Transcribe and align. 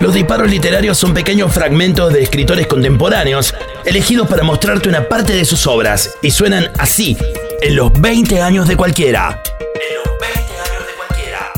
Los 0.00 0.14
disparos 0.14 0.50
literarios 0.50 0.96
son 0.96 1.12
pequeños 1.12 1.52
fragmentos 1.52 2.10
de 2.10 2.22
escritores 2.22 2.66
contemporáneos 2.66 3.54
elegidos 3.84 4.26
para 4.26 4.42
mostrarte 4.42 4.88
una 4.88 5.06
parte 5.06 5.34
de 5.34 5.44
sus 5.44 5.66
obras 5.66 6.16
y 6.22 6.30
suenan 6.30 6.70
así 6.78 7.18
en 7.60 7.76
los 7.76 7.92
20 7.92 8.40
años 8.40 8.66
de 8.66 8.76
cualquiera. 8.76 9.42
En 9.74 9.96
los 9.96 10.18
20 10.18 10.38
años 10.40 10.86
de 10.86 10.94
cualquiera. 10.96 11.52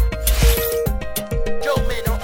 Joe 1.64 1.84
Meno. 1.86 2.18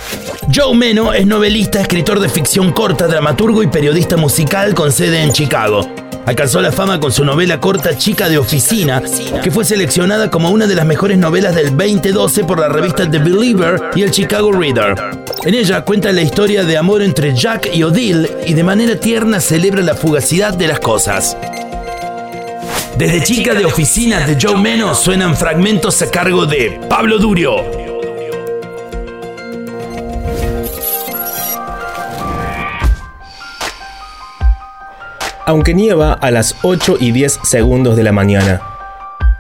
Joe 0.52 0.75
Meno 0.75 1.12
es 1.12 1.25
novelista, 1.25 1.80
escritor 1.80 2.19
de 2.19 2.29
ficción 2.29 2.73
corta, 2.73 3.07
dramaturgo 3.07 3.62
y 3.62 3.69
periodista 3.69 4.16
musical 4.16 4.75
con 4.75 4.91
sede 4.91 5.23
en 5.23 5.32
Chicago. 5.32 5.89
Alcanzó 6.29 6.60
la 6.60 6.72
fama 6.72 7.00
con 7.00 7.10
su 7.10 7.24
novela 7.24 7.58
corta 7.58 7.96
Chica 7.96 8.29
de 8.29 8.36
Oficina, 8.36 9.02
que 9.42 9.50
fue 9.50 9.64
seleccionada 9.64 10.30
como 10.30 10.50
una 10.50 10.66
de 10.66 10.74
las 10.74 10.84
mejores 10.84 11.16
novelas 11.16 11.54
del 11.54 11.74
2012 11.74 12.44
por 12.44 12.61
la 12.61 12.68
revista 12.68 13.11
The 13.11 13.18
Believer 13.18 13.80
y 13.94 14.02
el 14.02 14.11
Chicago 14.11 14.52
Reader. 14.52 14.94
En 15.44 15.54
ella 15.54 15.86
cuenta 15.86 16.12
la 16.12 16.20
historia 16.20 16.64
de 16.64 16.76
amor 16.76 17.00
entre 17.00 17.34
Jack 17.34 17.70
y 17.72 17.82
Odile 17.82 18.30
y 18.46 18.53
de 18.53 18.62
manera 18.62 19.00
tierna 19.00 19.40
celebra 19.40 19.80
la 19.80 19.94
fugacidad 19.94 20.53
de 20.53 20.68
las 20.68 20.80
cosas. 20.80 21.34
Desde 22.98 23.22
Chica 23.22 23.54
de 23.54 23.64
Oficina 23.64 24.26
de 24.26 24.36
Joe 24.39 24.61
Meno 24.61 24.95
suenan 24.95 25.34
fragmentos 25.34 26.03
a 26.03 26.11
cargo 26.11 26.45
de 26.45 26.79
Pablo 26.90 27.17
Durio. 27.17 27.87
Aunque 35.48 35.72
nieva 35.72 36.12
a 36.12 36.30
las 36.30 36.56
8 36.62 36.98
y 37.00 37.11
10 37.11 37.41
segundos 37.42 37.97
de 37.97 38.02
la 38.02 38.12
mañana. 38.12 38.61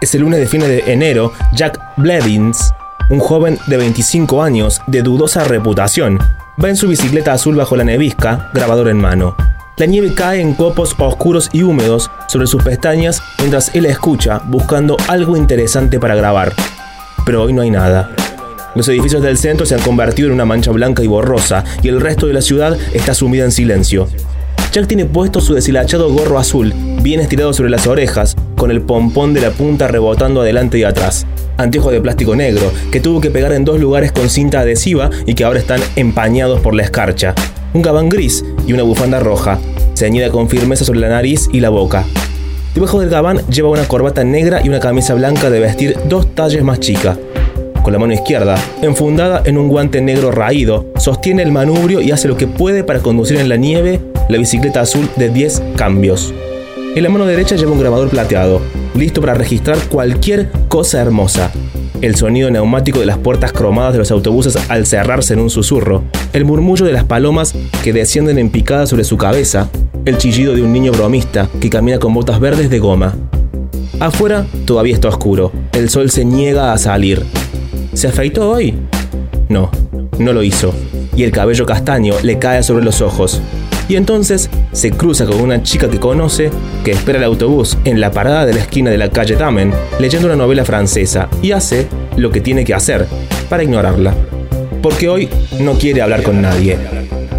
Es 0.00 0.14
el 0.14 0.22
lunes 0.22 0.40
de 0.40 0.46
fines 0.46 0.68
de 0.68 0.90
enero, 0.90 1.34
Jack 1.52 1.78
Blevins, 1.98 2.72
un 3.10 3.18
joven 3.20 3.58
de 3.66 3.76
25 3.76 4.42
años 4.42 4.80
de 4.86 5.02
dudosa 5.02 5.44
reputación, 5.44 6.18
va 6.62 6.70
en 6.70 6.76
su 6.76 6.88
bicicleta 6.88 7.34
azul 7.34 7.56
bajo 7.56 7.76
la 7.76 7.84
nevisca, 7.84 8.48
grabador 8.54 8.88
en 8.88 8.96
mano. 8.96 9.36
La 9.76 9.84
nieve 9.84 10.14
cae 10.14 10.40
en 10.40 10.54
copos 10.54 10.96
oscuros 10.98 11.50
y 11.52 11.62
húmedos 11.62 12.10
sobre 12.26 12.46
sus 12.46 12.62
pestañas 12.62 13.22
mientras 13.40 13.74
él 13.74 13.84
escucha 13.84 14.40
buscando 14.46 14.96
algo 15.08 15.36
interesante 15.36 16.00
para 16.00 16.14
grabar. 16.14 16.54
Pero 17.26 17.42
hoy 17.42 17.52
no 17.52 17.60
hay 17.60 17.70
nada. 17.70 18.12
Los 18.74 18.88
edificios 18.88 19.22
del 19.22 19.36
centro 19.36 19.66
se 19.66 19.74
han 19.74 19.82
convertido 19.82 20.28
en 20.28 20.34
una 20.34 20.46
mancha 20.46 20.70
blanca 20.70 21.02
y 21.02 21.06
borrosa 21.06 21.64
y 21.82 21.88
el 21.88 22.00
resto 22.00 22.26
de 22.26 22.32
la 22.32 22.40
ciudad 22.40 22.78
está 22.94 23.12
sumida 23.12 23.44
en 23.44 23.52
silencio. 23.52 24.08
Jack 24.70 24.86
tiene 24.86 25.06
puesto 25.06 25.40
su 25.40 25.54
deshilachado 25.54 26.12
gorro 26.12 26.38
azul, 26.38 26.74
bien 27.02 27.20
estirado 27.20 27.54
sobre 27.54 27.70
las 27.70 27.86
orejas, 27.86 28.36
con 28.54 28.70
el 28.70 28.82
pompón 28.82 29.32
de 29.32 29.40
la 29.40 29.50
punta 29.50 29.88
rebotando 29.88 30.42
adelante 30.42 30.78
y 30.78 30.84
atrás. 30.84 31.26
Anteojos 31.56 31.92
de 31.92 32.02
plástico 32.02 32.36
negro, 32.36 32.70
que 32.92 33.00
tuvo 33.00 33.20
que 33.20 33.30
pegar 33.30 33.52
en 33.52 33.64
dos 33.64 33.80
lugares 33.80 34.12
con 34.12 34.28
cinta 34.28 34.60
adhesiva 34.60 35.08
y 35.24 35.34
que 35.34 35.44
ahora 35.44 35.58
están 35.58 35.80
empañados 35.96 36.60
por 36.60 36.74
la 36.74 36.82
escarcha. 36.82 37.34
Un 37.72 37.80
gabán 37.80 38.10
gris 38.10 38.44
y 38.66 38.74
una 38.74 38.82
bufanda 38.82 39.20
roja, 39.20 39.58
ceñida 39.94 40.30
con 40.30 40.50
firmeza 40.50 40.84
sobre 40.84 41.00
la 41.00 41.08
nariz 41.08 41.48
y 41.50 41.60
la 41.60 41.70
boca. 41.70 42.04
Debajo 42.74 43.00
del 43.00 43.08
gabán 43.08 43.38
lleva 43.48 43.70
una 43.70 43.88
corbata 43.88 44.22
negra 44.22 44.60
y 44.62 44.68
una 44.68 44.80
camisa 44.80 45.14
blanca 45.14 45.48
de 45.48 45.60
vestir 45.60 45.96
dos 46.08 46.34
talles 46.34 46.62
más 46.62 46.78
chica. 46.78 47.16
Con 47.82 47.94
la 47.94 47.98
mano 47.98 48.12
izquierda, 48.12 48.56
enfundada 48.82 49.42
en 49.46 49.56
un 49.56 49.68
guante 49.68 50.02
negro 50.02 50.30
raído, 50.30 50.86
sostiene 50.98 51.42
el 51.42 51.52
manubrio 51.52 52.02
y 52.02 52.10
hace 52.10 52.28
lo 52.28 52.36
que 52.36 52.46
puede 52.46 52.84
para 52.84 53.00
conducir 53.00 53.38
en 53.38 53.48
la 53.48 53.56
nieve 53.56 54.00
la 54.28 54.38
bicicleta 54.38 54.82
azul 54.82 55.08
de 55.16 55.30
10 55.30 55.62
cambios. 55.76 56.34
En 56.94 57.02
la 57.02 57.08
mano 57.08 57.26
derecha 57.26 57.56
lleva 57.56 57.72
un 57.72 57.80
grabador 57.80 58.10
plateado, 58.10 58.60
listo 58.94 59.20
para 59.20 59.34
registrar 59.34 59.78
cualquier 59.88 60.50
cosa 60.68 61.00
hermosa. 61.00 61.50
El 62.00 62.14
sonido 62.14 62.50
neumático 62.50 63.00
de 63.00 63.06
las 63.06 63.18
puertas 63.18 63.52
cromadas 63.52 63.92
de 63.92 63.98
los 63.98 64.10
autobuses 64.10 64.56
al 64.68 64.86
cerrarse 64.86 65.34
en 65.34 65.40
un 65.40 65.50
susurro, 65.50 66.04
el 66.32 66.44
murmullo 66.44 66.84
de 66.84 66.92
las 66.92 67.04
palomas 67.04 67.54
que 67.82 67.92
descienden 67.92 68.38
en 68.38 68.50
picada 68.50 68.86
sobre 68.86 69.04
su 69.04 69.16
cabeza, 69.16 69.68
el 70.04 70.18
chillido 70.18 70.54
de 70.54 70.62
un 70.62 70.72
niño 70.72 70.92
bromista 70.92 71.48
que 71.60 71.70
camina 71.70 71.98
con 71.98 72.14
botas 72.14 72.38
verdes 72.38 72.70
de 72.70 72.78
goma. 72.78 73.16
Afuera 73.98 74.46
todavía 74.64 74.94
está 74.94 75.08
oscuro, 75.08 75.52
el 75.72 75.88
sol 75.88 76.10
se 76.10 76.24
niega 76.24 76.72
a 76.72 76.78
salir. 76.78 77.24
¿Se 77.94 78.06
afeitó 78.06 78.50
hoy? 78.50 78.74
No, 79.48 79.70
no 80.18 80.32
lo 80.32 80.42
hizo, 80.42 80.72
y 81.16 81.24
el 81.24 81.32
cabello 81.32 81.66
castaño 81.66 82.14
le 82.22 82.38
cae 82.38 82.62
sobre 82.62 82.84
los 82.84 83.00
ojos 83.00 83.40
y 83.88 83.96
entonces 83.96 84.50
se 84.72 84.90
cruza 84.90 85.24
con 85.24 85.40
una 85.40 85.62
chica 85.62 85.88
que 85.88 85.98
conoce 85.98 86.50
que 86.84 86.92
espera 86.92 87.18
el 87.18 87.24
autobús 87.24 87.76
en 87.84 88.00
la 88.00 88.12
parada 88.12 88.46
de 88.46 88.54
la 88.54 88.60
esquina 88.60 88.90
de 88.90 88.98
la 88.98 89.10
calle 89.10 89.36
Damen 89.36 89.72
leyendo 89.98 90.26
una 90.28 90.36
novela 90.36 90.64
francesa 90.64 91.28
y 91.42 91.52
hace 91.52 91.86
lo 92.16 92.30
que 92.30 92.40
tiene 92.40 92.64
que 92.64 92.74
hacer 92.74 93.06
para 93.48 93.62
ignorarla. 93.62 94.14
Porque 94.82 95.08
hoy 95.08 95.28
no 95.58 95.74
quiere 95.74 96.02
hablar 96.02 96.22
con 96.22 96.40
nadie. 96.40 96.78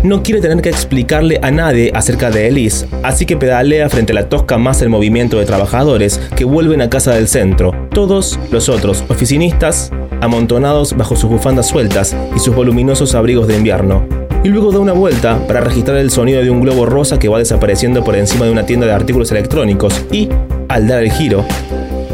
No 0.03 0.23
quiere 0.23 0.41
tener 0.41 0.61
que 0.61 0.69
explicarle 0.69 1.39
a 1.41 1.51
nadie 1.51 1.91
acerca 1.93 2.31
de 2.31 2.47
Elise, 2.47 2.87
así 3.03 3.25
que 3.25 3.35
pedalea 3.35 3.89
frente 3.89 4.13
a 4.13 4.15
la 4.15 4.29
tosca 4.29 4.57
masa 4.57 4.81
del 4.81 4.89
movimiento 4.89 5.37
de 5.37 5.45
trabajadores 5.45 6.21
que 6.35 6.45
vuelven 6.45 6.81
a 6.81 6.89
casa 6.89 7.13
del 7.13 7.27
centro. 7.27 7.89
Todos 7.93 8.39
los 8.49 8.69
otros 8.69 9.03
oficinistas 9.09 9.91
amontonados 10.21 10.95
bajo 10.95 11.15
sus 11.15 11.29
bufandas 11.29 11.67
sueltas 11.67 12.15
y 12.35 12.39
sus 12.39 12.55
voluminosos 12.55 13.13
abrigos 13.13 13.47
de 13.47 13.57
invierno 13.57 14.18
y 14.43 14.49
luego 14.49 14.71
da 14.71 14.79
una 14.79 14.93
vuelta 14.93 15.45
para 15.47 15.61
registrar 15.61 15.97
el 15.97 16.11
sonido 16.11 16.41
de 16.41 16.49
un 16.49 16.61
globo 16.61 16.85
rosa 16.85 17.19
que 17.19 17.27
va 17.27 17.39
desapareciendo 17.39 18.03
por 18.03 18.15
encima 18.15 18.45
de 18.45 18.51
una 18.51 18.65
tienda 18.65 18.85
de 18.85 18.93
artículos 18.93 19.31
electrónicos 19.31 20.05
y, 20.11 20.29
al 20.69 20.87
dar 20.87 21.03
el 21.03 21.11
giro, 21.11 21.45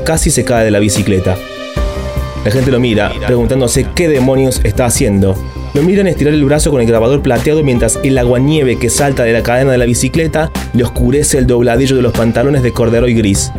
casi 0.03 0.31
se 0.31 0.43
cae 0.43 0.65
de 0.65 0.71
la 0.71 0.79
bicicleta. 0.79 1.37
La 2.43 2.51
gente 2.51 2.71
lo 2.71 2.79
mira, 2.79 3.11
preguntándose 3.25 3.85
qué 3.95 4.07
demonios 4.07 4.61
está 4.63 4.85
haciendo. 4.85 5.35
Lo 5.73 5.83
miran 5.83 6.07
estirar 6.07 6.33
el 6.33 6.45
brazo 6.45 6.71
con 6.71 6.81
el 6.81 6.87
grabador 6.87 7.21
plateado 7.21 7.63
mientras 7.63 7.99
el 8.03 8.17
aguanieve 8.17 8.77
que 8.77 8.89
salta 8.89 9.23
de 9.23 9.33
la 9.33 9.43
cadena 9.43 9.71
de 9.71 9.77
la 9.77 9.85
bicicleta 9.85 10.51
le 10.73 10.83
oscurece 10.83 11.37
el 11.37 11.47
dobladillo 11.47 11.95
de 11.95 12.01
los 12.01 12.13
pantalones 12.13 12.63
de 12.63 12.71
corderoy 12.71 13.13
gris. 13.13 13.51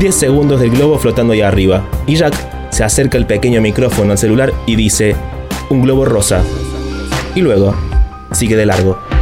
10 0.00 0.14
segundos 0.14 0.60
del 0.60 0.70
globo 0.70 0.98
flotando 0.98 1.32
ahí 1.32 1.40
arriba, 1.40 1.86
y 2.06 2.16
Jack 2.16 2.34
se 2.70 2.82
acerca 2.84 3.16
el 3.16 3.26
pequeño 3.26 3.60
micrófono 3.60 4.12
al 4.12 4.18
celular 4.18 4.52
y 4.66 4.74
dice, 4.74 5.14
un 5.70 5.82
globo 5.82 6.04
rosa 6.04 6.42
y 7.34 7.40
luego 7.40 7.74
sigue 8.32 8.56
de 8.56 8.66
largo. 8.66 9.13